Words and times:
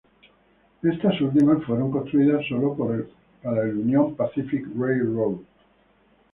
Estas 0.81 1.21
últimas 1.21 1.63
fueron 1.63 1.91
construidas 1.91 2.43
sólo 2.49 2.75
para 2.75 3.61
el 3.61 3.77
Union 3.77 4.15
Pacific 4.15 4.65
Railroad. 4.75 5.41